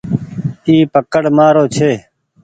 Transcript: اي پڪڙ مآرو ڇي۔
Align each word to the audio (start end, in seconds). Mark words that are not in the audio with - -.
اي 0.67 0.75
پڪڙ 0.93 1.23
مآرو 1.37 1.63
ڇي۔ 1.75 1.91